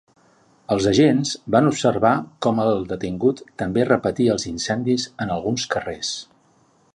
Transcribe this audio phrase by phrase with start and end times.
[0.75, 2.13] Els agents van observar
[2.45, 6.15] com el detingut també repetia els incendis en alguns carrers.